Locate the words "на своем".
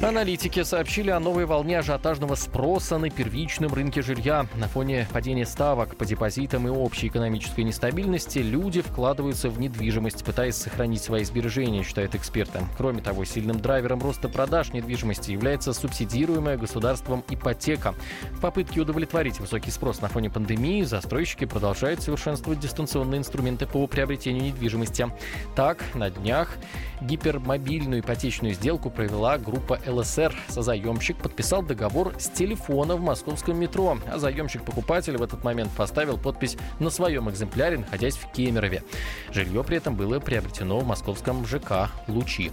36.78-37.30